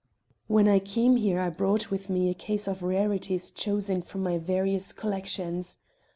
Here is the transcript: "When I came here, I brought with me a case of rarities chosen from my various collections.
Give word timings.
"When 0.47 0.67
I 0.67 0.79
came 0.79 1.15
here, 1.17 1.39
I 1.39 1.51
brought 1.51 1.91
with 1.91 2.09
me 2.09 2.27
a 2.27 2.33
case 2.33 2.67
of 2.67 2.81
rarities 2.81 3.51
chosen 3.51 4.01
from 4.01 4.23
my 4.23 4.39
various 4.39 4.93
collections. 4.93 5.77